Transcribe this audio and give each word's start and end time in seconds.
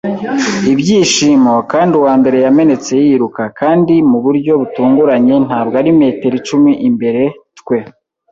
Ibyishimo; 0.71 1.53
kandi 1.71 1.91
uwambere 1.99 2.37
yamenetse 2.45 2.91
yiruka. 3.05 3.43
Kandi 3.59 3.93
mu 4.09 4.17
buryo 4.25 4.51
butunguranye, 4.61 5.35
ntabwo 5.45 5.75
ari 5.81 5.91
metero 5.99 6.35
icumi 6.41 6.71
imbere, 6.87 7.23
twe 7.59 7.77